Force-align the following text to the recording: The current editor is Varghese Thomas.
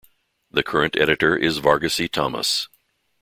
The 0.49 0.63
current 0.63 0.95
editor 0.97 1.37
is 1.37 1.59
Varghese 1.59 2.09
Thomas. 2.11 2.67